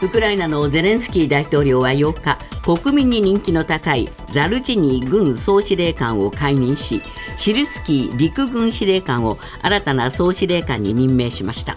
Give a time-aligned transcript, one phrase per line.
[0.00, 7.02] ウクライナのゼレンスキー大統領は8日国民に人気の高いザルジニー軍総司令官を解任し
[7.36, 11.76] シルスキー陸軍司令官を新たな総司令官に任命しました。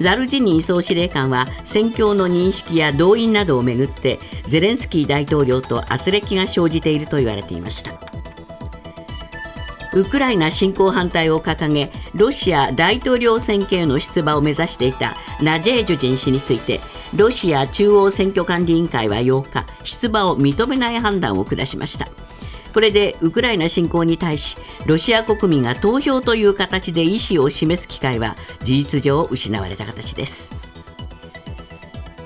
[0.00, 7.92] ザルジニー総司令官は戦況の認識や動員などをめぐってゼレンスキー大統領と圧力が生じていると言われていました。
[9.92, 16.78] ウクライナ侵攻反対を掲げロシア大統領選挙への出馬を目指していたナジェージュジン氏について
[17.16, 22.06] ロシア中央選挙管理委員会は8日出馬を認めない判断を下しました。
[22.72, 24.56] これでウクライナ侵攻に対し
[24.86, 30.52] ロシア国民が投票という形で意思を示す機会は事実上失われた形です。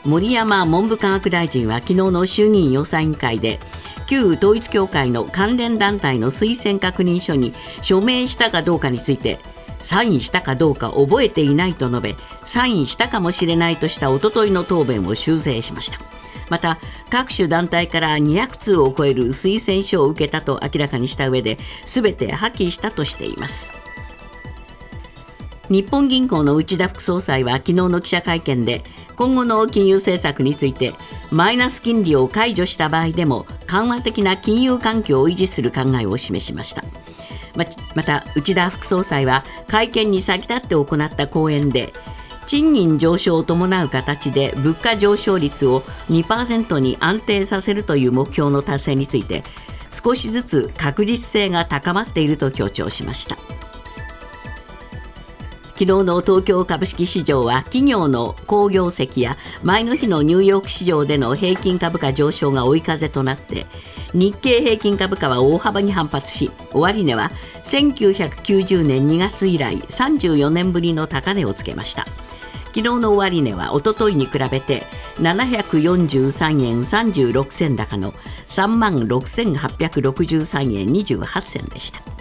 [0.04, 3.58] 森山文部科学大臣は昨日の衆議院予算委員会で
[4.06, 9.38] 旧統一教会の関連団体の推薦確認書に署名したかどうかについて
[9.84, 15.98] サインしたかどうか覚えていないと述べサインしたかもしれないとしたおとといの答弁を修正しました。
[16.50, 16.78] また
[17.10, 23.72] 各種団体から200通を超える推薦書を受けたと明らかにした上で全て破棄したとしています。
[25.68, 28.84] 日本銀行の内田副総裁は昨日の記者会見で
[29.16, 30.92] 今後の金融政策について
[31.30, 36.82] マイナス金利を解除した場合でも緩和的な金融環境を維持する考えを示しました。
[37.56, 41.92] ままた内田副総裁は会見に先立って行った講演で
[42.46, 49.42] 賃金上昇を伴う形で物価上昇率を2%に安定させるという目標の達成について
[49.90, 53.53] 少しずつ確実性が高まっていると強調しました。
[55.74, 63.66] 昨日の東京株式市場は企業の好業績や前の日のニューヨーク市場での平均株価上昇が追い風となって
[64.12, 72.04] 日経平均株価は大幅に反発し終値は1990年2月以来34年ぶりの高値をつけました。
[72.74, 74.82] 昨日の終値はおとといに比べて
[75.18, 78.12] 743円36銭高の
[78.46, 82.13] 3万6863円28銭でした。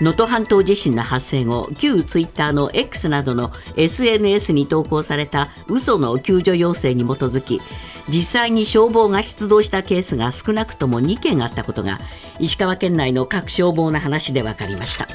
[0.00, 7.60] 能登半島地震の発生後旧ツイッターの X などの SNS に投稿された嘘の救助要請に基づき
[8.08, 11.98] 実際に消防が出動したケースが少なくとも2件あったことが
[12.38, 15.08] 石川県内の各消防の話で分かりました。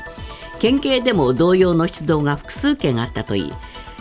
[0.59, 3.51] 県警でも同様の出動が複数件あったといい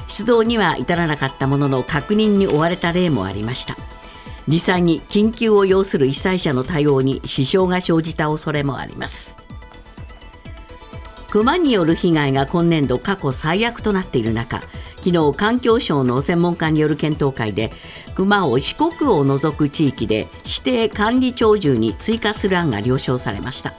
[0.06, 3.76] 出動には至らなかったものの確認に追われた例もありました。
[4.46, 9.41] 実際に緊急を要する被災者の対応に支障が生じた恐れもあります。
[11.32, 14.60] 熊による被害が今年度過去最悪となっている中
[14.96, 17.72] 昨日環境省の専門家による検討会で
[18.14, 23.72] 熊を四国を除く地域で指定管理鳥獣に追加する案が了承されました。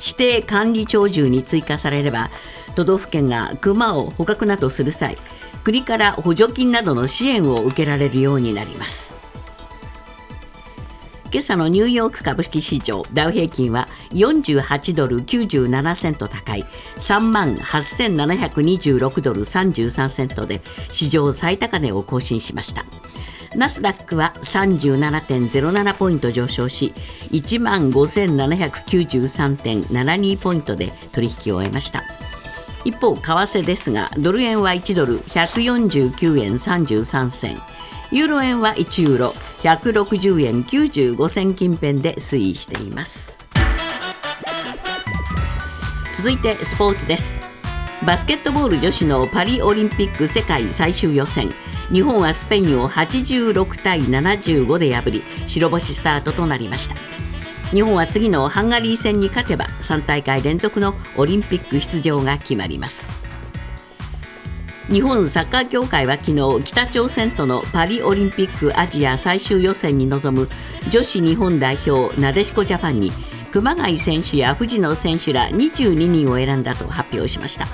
[0.00, 2.30] 指定管理鳥獣に追加されれば
[2.74, 5.18] 都道府県が熊を捕獲などする際
[5.64, 9.17] 国から補助金などの支援を受けられるようになります。
[11.30, 16.64] 今朝のニューヨーク株式市場ダウ平均は48ドル97セント高い
[16.96, 22.86] 3万8726ドル33セントで史上最高値を更新しました。
[23.56, 26.92] ナスダックは37.07ポイント上昇し
[27.30, 32.04] 1万5793.72ポイントで取引を終えました。
[32.84, 37.58] 一方為替ですがドル円は1ドル149円33銭。
[38.10, 39.34] ユーロ円は1ユーロ。
[39.62, 43.46] 160円95銭近辺で推移しています。
[46.14, 47.36] 続いてスポーツです。
[48.06, 51.50] バスケットボール女子のパリオリンピック世界最終予選。
[51.92, 56.96] 日本はスペインを86対75で破り白星スタートとなりました。
[57.70, 63.27] 日本は次のハンガリー戦に勝てば3大会連続のオリンピック出場が決まります。
[64.90, 70.48] 日本サッカー協会は昨日北朝鮮とのパリオリンピックアジア最終予選に臨む
[70.88, 73.12] 女子日本代表なでしこジャパンに
[73.52, 77.66] 熊谷選手や藤野選手ら22人を選んだと発表しました。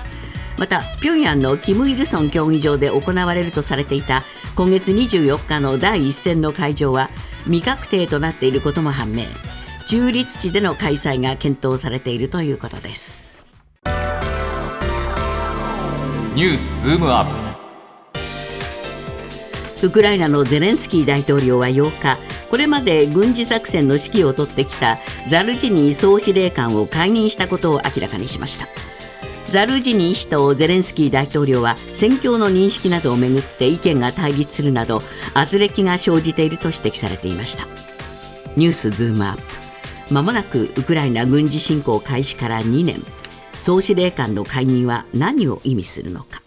[0.59, 4.23] また平壌のキム・イルソン競技場で行われるとされていた
[4.57, 7.11] 今月24日の第一戦の会場は
[7.45, 9.25] 未確定となっていることも判明。
[9.87, 13.24] 中立地での開催が検討されているということです。
[16.35, 17.27] ニュースズームアッ
[19.81, 19.87] プ。
[19.87, 22.17] ウクライナのゼレンスキー大統領は8日
[22.51, 24.99] これまで軍事作戦の指揮を執ってきた
[25.29, 28.67] ザルジニー総司令官を解任したことを明らかにしました。
[29.47, 35.03] ザルジニー氏とゼレンスキー大統領は戦況の認識などをめぐって意見が対立するなど
[35.35, 37.69] 圧力が生じていると指摘されていました。
[38.57, 39.43] ニュースズームアップ。
[40.13, 43.01] まもなくウクライナ軍事侵攻開始から2年。
[43.59, 46.43] 総司令官の解任は何を意味するのか。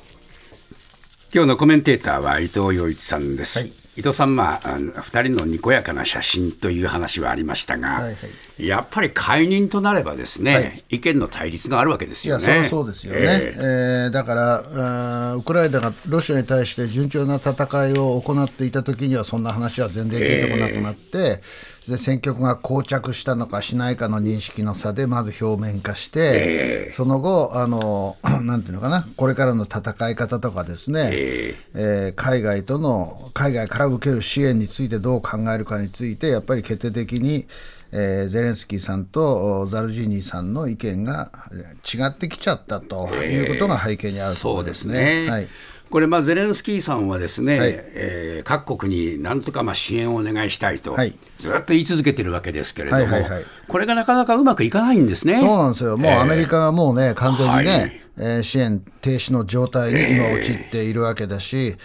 [1.33, 3.59] 今日のコメンテーターは伊藤洋一さんです。
[3.59, 3.71] はい。
[3.97, 8.17] 伊藤さん、まあ、あの二人のにこやかな写真という話はありましたが、はいは
[8.59, 10.83] やっぱり解任となればですね、はい。
[10.89, 12.45] 意見の対立があるわけですいや、よね。
[12.45, 13.61] そりゃそうですよね、ええ。
[14.09, 17.53] ーだからウクライナがロシアに対して順調な戦
[17.87, 21.41] いを行っていたときには、そんな話は全然出てこなくなって、で
[21.95, 37.47] 戦局が膠着したのかしないかの認識の差で、まず表面化して、その後あの、 なんていうのかな、これからの戦い方とかですね、えー海外との、海外から受ける支援についてどう考えるかについて、やっぱり決定的に、
[37.93, 44.85] えーゼレンスキーさんとおザルジーニーさんの意見がえー違ってきちゃったということが背景にあるとそうです。
[44.89, 45.27] ね。
[45.29, 45.47] はい
[45.89, 47.73] これ、まあ、ゼレンスキーさんはですね、はい。
[47.75, 51.15] えー各国になんとかまあ支援をお願いしたいと、はい。
[51.39, 53.43] ずっと言い続けてるわけですけれども、はいはいはい。
[53.67, 55.39] これがなかなかうまくいかないんですね。
[55.39, 56.21] そうなんですよ、もうえー。
[56.21, 58.01] アメリカがもうね、完全にね、はい。
[58.19, 61.75] えー支援停止の状態に今、陥っているわけだし、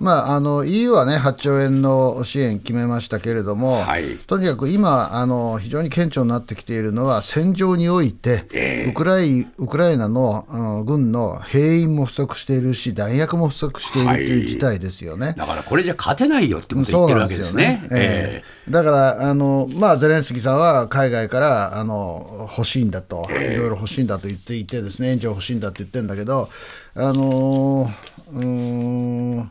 [0.00, 4.16] まあ、あの EU はね、8兆円の支援決めましたけれども、はい。
[4.26, 15.34] とにかく今あの、非常に顕著になってきているのは、戦場において、ウクライウクライナの、うん軍の兵員も不足しているし、弾薬も不足しているという事態ですよね。
[15.36, 17.82] だからこれじゃ勝てないよってことを言ってるわけですね。
[17.90, 18.70] ええ。
[18.70, 26.48] だからあの、まあ、ゼレンスキーさんは海外からあの欲しいんだと、いろいろ欲しいんだと言っていて、ですね援助欲しいんだって言ってるんだけど、
[26.94, 27.90] あの
[28.32, 29.48] うーん、えー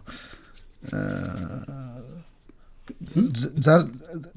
[3.57, 3.87] ザザ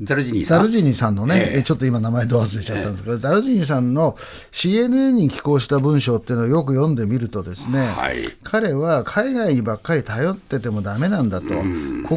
[0.01, 0.59] ザルジニーさん。
[0.59, 1.59] ザルジニーさんのね、ええ。
[1.59, 4.13] えちょっと今、名前ど忘れちゃったんですけど、ザルジニーさんの
[4.51, 8.17] CNN に寄稿した文章っていうのをよく読んでみるとですね、はい。
[8.43, 11.47] 彼は海外にばっかり頼っててもダメなんだと、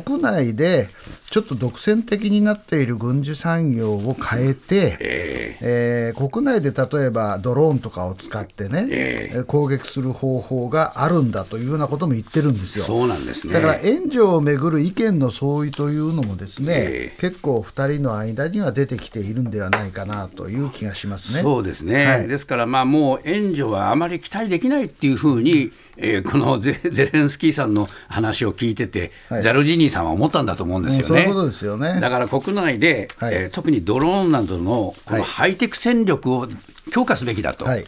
[0.02, 0.88] 国内で
[1.34, 12.86] ちょっと独占的になっている軍事産業を変えて、えー国内で例えばドローンとかを使ってね、えー攻撃する方法があるんだというようなことも言ってるんですよ。
[12.86, 13.54] そうなんですね。
[13.54, 21.42] だから援助をめぐる意見の相違というのもですね、ええ結構2人の間には出てきているんではないかなという気がしますね。
[21.42, 31.23] そうですね、はいですから、まあ、もう援助はあまり期待できないっていうふうに、えーこのゼゼレンスキーさんの話を聞いてて、はいザルジニーさんは思ったんだと思うんですよね。
[31.24, 32.00] いうことですよね。
[32.00, 33.36] だから国内で、はい。
[33.36, 36.48] えー特にドローンなどのこのハイテク戦力を
[36.92, 37.86] 強化すべきだと、はい。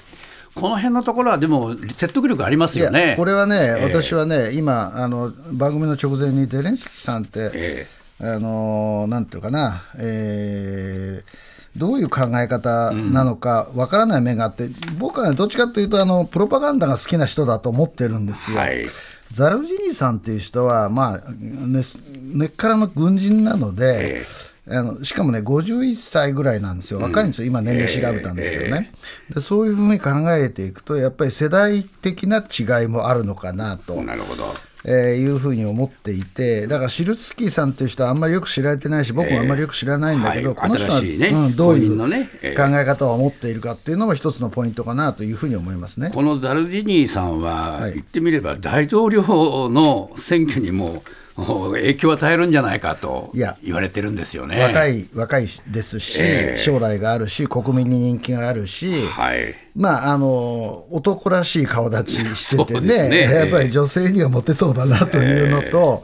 [0.53, 3.15] この辺のところはでも説得力ありますよね。
[3.17, 7.87] これはね、私はね、今あの、番組の直前にゼレンスキーさんって、え
[8.21, 18.59] あのなんていうかな、えーどういう考え方なのかわからない面があって、僕はね、どっちかというとあの、プロパガンダが好きな人だと思ってるんですよ。
[18.59, 18.85] はい
[19.31, 21.81] ザルジニーさんっていう人は、まあ、ね
[22.11, 24.23] 根っからの軍人なので、
[24.67, 28.91] あのしかもね、51歳ぐらいなんですよ、若いんですよ、今、年齢調べたんですけどね、
[29.33, 34.01] で、そういうふうに考えていくと、やっぱり世代的な違いもあるのかなと。
[34.03, 34.43] なるほど。
[34.87, 42.81] えーいうふうに思っていて、だからシルツキーさんという人はあんまりよく知られてないし、僕もあんまりよく知らないんだけど、はいこの人は、ねうん、どういう考ー。
[42.81, 46.11] え方を持っているかっていうのも一つのポイントかなというふうに思いますね。
[46.13, 47.93] このザルジニーさんは、はい。
[47.93, 49.23] 言ってみれば大統領
[49.69, 51.03] の選挙にもお
[51.37, 54.61] 影響を与えるんじゃないかといや言われてるんですよね。
[54.61, 59.55] 若い若いですし、えー将来があるし、国民に人気があるし、はい。
[59.75, 66.03] まあ、あの男らしい顔立ちしててねね、 やっぱり女性にはモテそうだなというのと、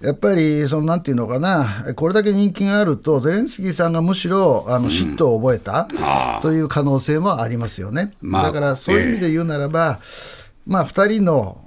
[0.00, 5.88] やっぱりそのなんていうのかな、これだけ人気があると、ゼレンスキーさんがむしろあの嫉妬を覚えた
[6.40, 8.12] という可能性もありますよね。
[8.20, 10.00] まあだからそういう意味で言うならば、
[10.66, 11.61] まあ、2人の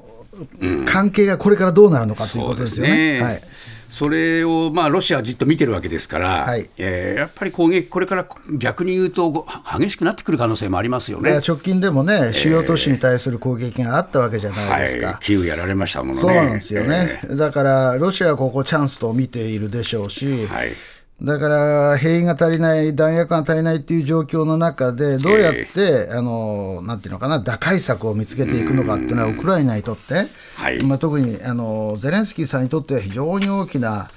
[0.86, 3.22] 関係がこれからどうなるのかということですよね。
[3.22, 3.42] はい。
[3.89, 6.70] それを、まあ、ロシアはじっと見てるわけですから、はい。
[6.77, 8.27] えーやっぱり攻撃、これから
[8.58, 9.48] 逆に言うと、ご
[9.80, 11.39] 激しくなってくる可能性もありますよね。
[11.48, 15.08] 直近でもね、主要都市に対する攻撃があったわけじゃないですか。
[15.08, 16.20] はい、キーウやられましたものね。
[16.20, 20.72] そうなんですよね、だからロシアはここチャンスと見ているでしょうし、えーはい
[21.22, 30.84] だから兵員が足りない、弾薬が足りないっていう状況の中で、どうやって、あのなんていうのかな、打開策を見つけていくのかっていうのは、ウクライナにとって、はい。
[30.84, 34.10] まあ、特にあのゼレンスキーさんにとっては非常に大きな、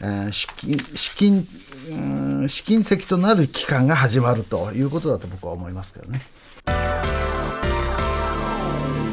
[0.00, 1.48] えー資金資金
[1.90, 6.22] うん試金石となる期間が始まるということだと僕は思いますけどね。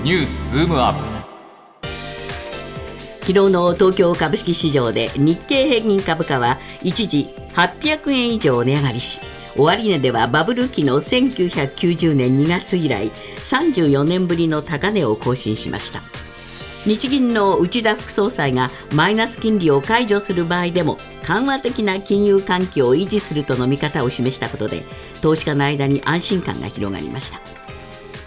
[0.03, 1.22] ニュースズームアップ
[3.23, 9.21] 昨日の東京株式市場で日経平均株価は一時800円以上値上がりし
[9.55, 16.01] 終値ではバブル期の1990年2月以来34年ぶりの高値を更新しました。
[16.85, 24.83] 日銀の内田副総裁がマイナス金利を解除する場合でも緩和的な金融環境を維持するとの見方を示したことで
[25.21, 27.39] 投資家の間に安心感が広がりました。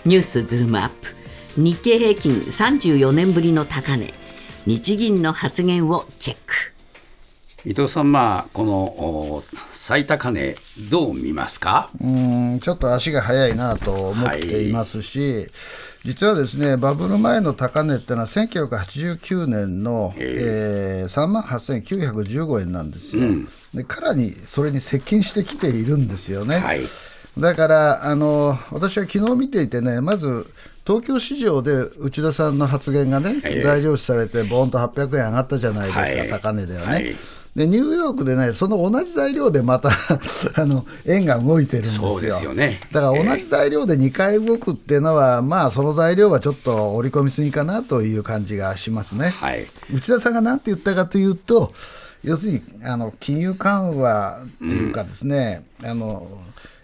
[0.07, 1.17] ニュースズームアップ。
[1.61, 4.26] 日経平均34年ぶりの高値。
[4.67, 6.73] 日銀の発言をチェック。
[7.65, 10.57] 伊藤さん、まあ、このお最高値、
[10.91, 11.89] どう見ますか？
[12.01, 15.47] うんちょっと足が速いなと思っていますし、
[16.05, 21.05] 実はですねバブル前の高値っていうのは1989年の、え。
[21.07, 23.23] ー、3万8915円なんですよ、
[23.73, 26.59] でかなりそれに接近してきているんですよね。
[26.59, 26.81] はい。
[27.39, 30.47] だからあの私は昨日見ていてねまず
[30.87, 36.87] 東京市場で内田さんの発言がね、ええ材料視されてボーンと800円上がったじゃないですか、はい高値ではね。
[36.87, 37.17] はい
[37.57, 39.89] でニューヨークでね、その同じ材料でまた
[40.61, 42.13] あの円が動いてるんですよ。
[42.13, 49.31] そうですよねだから同じ材料で2回動くっていうのは、まあその材料はちょっと織り込みすぎかなという感じがしますね。
[49.31, 51.73] はい内田さんが何て言ったかというと、
[52.23, 56.29] 要するにあの金融緩和っていうかですね、あの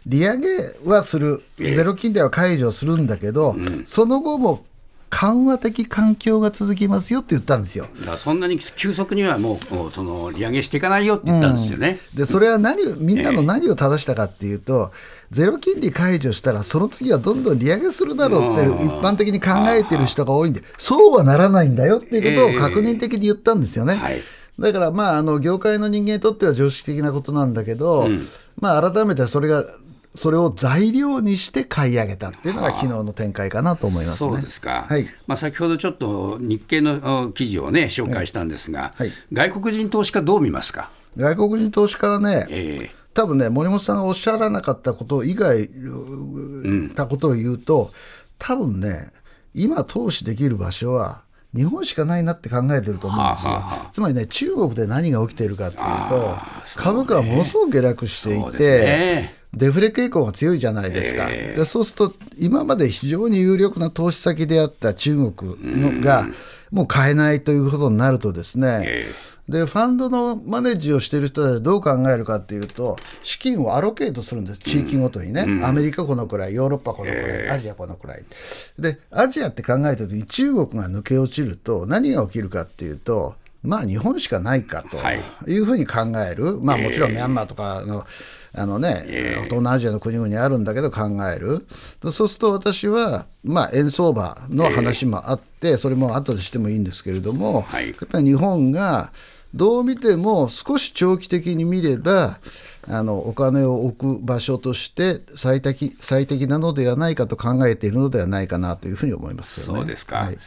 [0.07, 0.49] 利上げ
[0.85, 4.65] はする、ゼロ金利は解除するんだけど、その後も
[5.11, 7.87] 緩和的環境が続きますよって言ったんですよ。
[8.01, 11.99] だからそんなに急速にはもうその利上げしていかないよって言ったんですよね。
[12.15, 14.91] でそれは何をみんなの何を正したかっていうと、
[15.31, 23.97] ゼロ金利解除したら、その次はどんどん利上げするだろうって一般的に考えてる人が多いんで、そうはならないんだよっていうことを確認的に言ったんですよね。
[23.97, 24.21] はい。
[24.59, 28.09] だから、まあ、あの業界の人間にとっては常識的なことなんだけど、
[28.61, 29.65] まあ、改めてそれが、
[30.15, 34.31] それを材料にして買い上げたっていうのが昨日の展開かなと思いますね。
[34.31, 35.07] そうですか、はい。
[35.27, 39.11] まあ、先ほどちょっと日経のお記事をね、紹介したんですが、はい。
[39.33, 45.69] 外国人投資家、どう見ますか、外国人投資家はね、え多分ね、森本さんがおっしゃらなかったこと以外、
[46.95, 47.91] たことを言うと、
[48.39, 49.11] 多分ね、
[49.55, 51.23] 今投資できる場所は、
[51.55, 53.53] 日本しかないなって考えてると思うんですよ。
[53.53, 56.37] はあはあはつまりね、中国で何が起きているかっていうと、
[56.77, 59.35] 株価はものすごく下落していて、ね。
[59.55, 66.27] デフレ傾向が強いじゃないですか、でそうすると、今まで非常に有力な投資先であった中国のが、
[66.71, 69.13] もう買えないということになるとですね、え
[69.49, 78.25] でファンドのマネージをしている人たちはどう考えるかっていうと、資金をアロケートするんです、地域ごとにね、アメリカこのくらい、ヨーロッパこのくらい、アジアこのくらい。
[78.79, 85.21] で、アジアって考えたときに、中国が抜け落ちると、何が起きるかっていうと、まあ日本しかないかとはい。
[85.47, 88.07] いうふうに考える、まあもちろんミャンマーとかの。
[88.55, 89.05] あのね、
[89.45, 91.67] 東南アジアの国々にあるんだけど考える、
[92.11, 97.89] そうすると私は、まあ、円相場の話もあって、それも後でしてもいいんですけれども、はい。
[97.89, 99.11] やっぱり日本が
[99.55, 102.39] どう見ても少し長期的に見れば
[102.89, 109.67] あのお金を置く場所として最適最適なのではないかと考えているのではないかなというふうに思いますね。
[109.67, 110.39] そうですか、はい。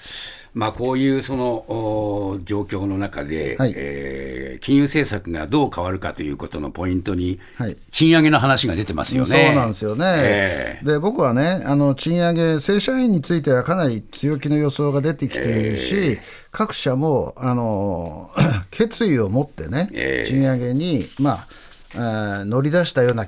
[0.54, 3.74] まあ、こういうそのお状況の中で、はい。
[3.76, 7.76] えー金融政策がどう変わるかということのポイントに、はい。
[7.92, 9.30] 賃上げの話が出てますよね。
[9.30, 10.86] そうなんですよね、ええ。
[10.86, 16.20] で僕はね、あの賃上げ、正社員についてはかなり強気の予想が出てきているし、
[16.52, 18.32] 各社もあの
[18.72, 20.28] 決意を持ってね、ええ。
[20.28, 21.48] 賃上げに、まあ
[21.94, 23.28] えー乗り出したような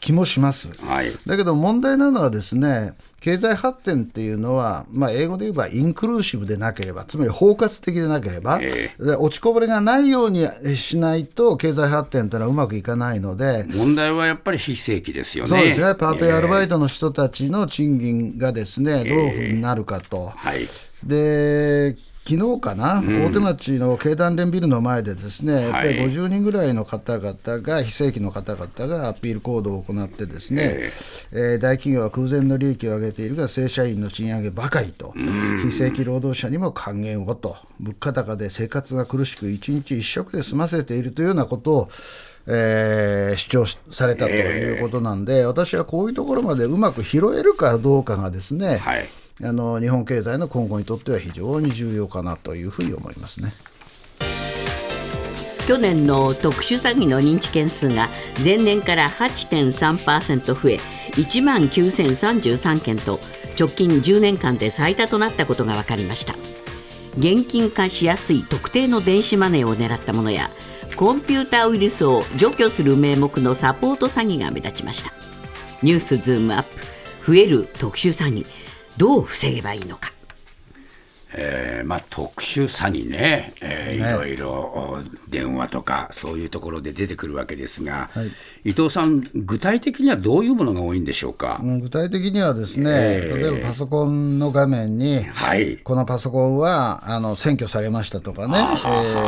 [0.00, 0.72] 気もします。
[0.84, 10.46] はいだけど問題なのはですね経済発展っていうのは、まあ、英語で言えばインクルーシブでなければつまり包括的でなければ、えで落ちこぼれがないように
[10.76, 15.50] しないと経済発展というのはうまくいかないので、問題はやっぱり非正規ですよね。
[15.50, 20.26] そうですね、パートやアルバイイトの人たちの賃金がですね、どういうふうになるかと。
[20.26, 20.60] はい
[21.04, 21.96] で
[22.28, 30.90] 昨日かな、大手町の経団連ビルの前で、ですねやっぱりはい50人ぐらいの方々が、非正規の方々がアピール行動を行って、ですね、
[31.32, 35.14] えー大企業は空前の利益を上げているが、正社員の賃上げばかりと、
[35.62, 41.88] 非正規労働者にも還元をと、物価高で生活が苦しく、一日一食で済ませているというようなことを、
[42.46, 49.08] えー主張しされたということなんで、私はこういうところまでうまく拾えるかどうかがですね、はい
[49.42, 53.52] あの日本経済の今後にとっては非常に重要かなというふうに思いますね。
[55.66, 58.08] 去年の特殊詐欺の認知件数が
[58.42, 60.78] 前年から8.3%増え
[61.12, 63.20] 1万9033件と
[63.58, 66.34] 直近10年間で最多となったことが分かりました。
[67.18, 70.50] 現金化しやすい特定の電子マネーを狙ったものや
[70.96, 75.12] コンピューターウイルスを除去する名目のサポート詐欺が目立ちました。
[75.82, 78.46] ニュースズームアップ増える特殊詐欺。
[78.98, 80.17] どう防げばいいのか。
[81.34, 84.10] えーまあ、特殊詐欺ね、えーね。
[84.10, 88.10] いろいろお電話とかそういうところで出てくるわけですが、
[88.64, 91.60] 伊藤さん、具体的にはどういうものが多いんでしょうか？
[91.62, 93.36] うん具体的にはですね、えー。
[93.36, 95.76] 例えばパソコンの画面に、はい。
[95.78, 98.54] このパソコンはあの占拠されましたとかね、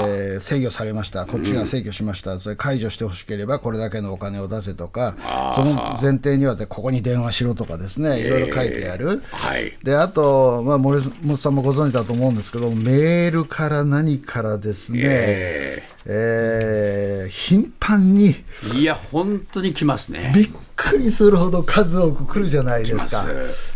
[0.06, 5.14] えー制御されました、こっちが制御しました、それ解除してほしければこれだけのお金を出せとか、
[5.54, 9.22] その前提にはでここに電話しろとかですね、いろいろ書いてある。
[9.32, 9.76] はい。
[9.82, 18.34] であと、まあ、森本さんもご存知だと思うんですけど、メールから何からですね、ええー頻繁に
[18.74, 20.32] えいや、本当に来ますね。
[20.34, 23.26] びっくりするほど数多く来るじゃないですか。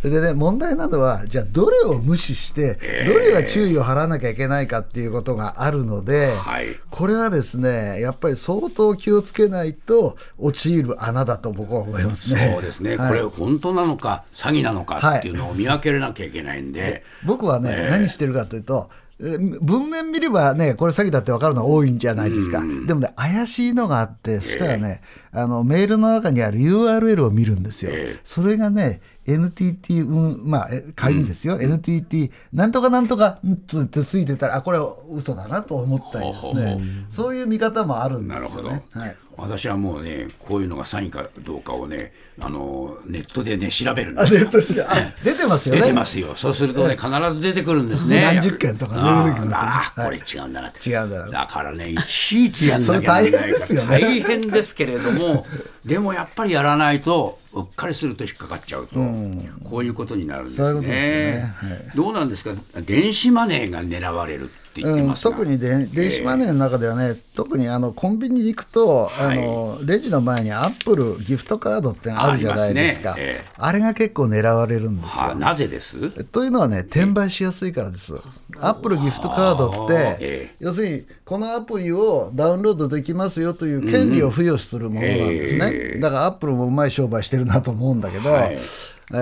[0.03, 6.79] でね、問題なのは、じゃあ、どれを無視して、どれが注意を払わなきゃいけないかっていうことがあるので、はい。
[6.91, 12.51] これはですね、やっぱり相当気をつけないと陥る穴だと僕は思いますね。
[12.53, 13.09] そうですね、はい。
[13.09, 22.63] これ、本当なのか、詐欺なのかっていうのを見分けなきゃいけないんで、僕はね、何してるかというと、え文面見ればね、これ詐欺だって分かるのは多いんじゃないですか。
[22.87, 25.03] でもね、怪しいのがあって、そしたらね、
[25.33, 27.93] あのメールの中にある URL を見るんですよ。
[27.93, 34.79] ええそれがね、NTT、うん、まあ、え仮にですよ、NTT、なんとかなんとか、んとってついてたら、あ、これ
[35.11, 36.79] 嘘だなと思ったりですね、
[37.09, 38.85] そういう見方もあるんでなるほど、すよね。
[38.93, 39.17] はい。
[39.37, 44.41] 私はもうね、こういうのが詐欺かどうかをね、あのネットでね、調べるんであすよ。
[44.41, 44.87] ネットしあ
[45.25, 45.81] 出てますよね。
[45.81, 48.21] 出てますよ、そうするとね、必ず出てくるんですね。
[48.21, 49.55] 何十件とかね出てきますよね。
[49.55, 53.23] あーあー、これはい違うんだな違うんだなだからね、いちいちやんなきゃなら。
[53.23, 54.01] ない大変ですよね。
[54.01, 55.47] 大変ですけれども、
[55.85, 58.95] でもやっぱりやらないと、うっかりすると引っかかっちゃうと、
[59.65, 61.55] こういうことになるんですね。
[61.95, 62.51] どうなんですか、
[62.85, 73.17] 電子マネーが狙われるって言ってうん、ますが、特にで電子マネーの中ではね、特にあのコンビニに行くと、あのレジの前にアップルギフトカードってのあるじゃないですか、ね。
[73.19, 73.73] ええ。
[73.73, 75.23] れが結構狙われるんですよ。
[75.23, 76.11] はあなぜです？
[76.25, 78.15] というのはね、転売しやすいからです。
[78.61, 85.71] アップルギフトカードっあーてええ、要するにこのアプリをダウンロードできますよという権利を付与するものなんですね。
[85.73, 88.59] ええだからアップルもうまい商売してるなと思うんだけど、はい。
[89.13, 89.17] え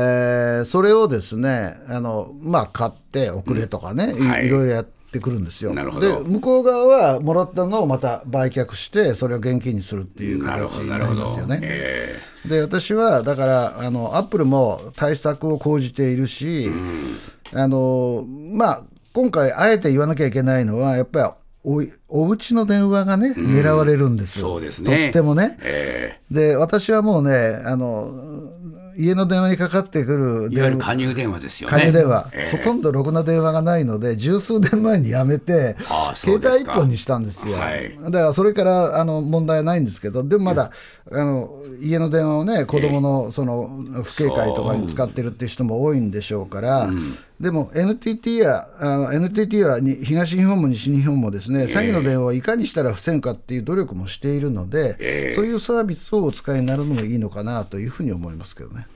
[0.63, 4.47] ーそれをですね、あのまあ、買って送れとかね、いはい。
[4.47, 5.75] いろいろやってくるんですよ。
[5.75, 6.25] なるほど。
[6.25, 11.61] で向こう側はもらったのをまた売却して、それを現金にするっていう形になりますよね。
[11.63, 16.67] えで私はだからあのアップルも対策を講じているし、
[17.53, 21.31] あのまあ、今回あえて言わなきゃいけないのはやっぱり
[21.65, 25.05] おいお家の電話がね狙われるんですよ、そうですね。
[25.05, 25.59] とってもね。
[25.63, 26.21] え。
[26.31, 28.32] で私はもうねあの
[29.03, 31.77] 家の電話にかかってくるいわゆる加入電話ですよね。
[31.77, 32.57] 加入電話、ええ。
[32.57, 35.77] ほとんどろくな電話がないので、十数年前にやめて
[36.15, 37.57] 携帯一本にしたんですよ。
[37.57, 37.97] はい。
[38.05, 40.71] だからそれからあの問題はないんですけど、でもまだ、
[41.11, 43.69] あの家の電話をね、子供のその
[44.05, 46.91] 不警戒とかに使ってるっていう人も多いんでしょうから、
[47.43, 58.87] でも NTT やあの NTT はに東日本も西日本もですね、詐欺の電話をいかにしたら防ぐかっていう努力もしているので、そういうサービスをお使いになるのもいいのかなというふうに思いますけどね。